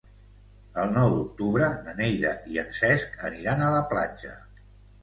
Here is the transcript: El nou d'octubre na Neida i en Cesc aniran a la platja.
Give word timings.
El 0.83 0.95
nou 0.95 1.13
d'octubre 1.17 1.67
na 1.89 1.95
Neida 2.01 2.33
i 2.55 2.61
en 2.65 2.75
Cesc 2.81 3.17
aniran 3.31 3.67
a 3.69 3.73
la 3.79 3.85
platja. 3.95 4.37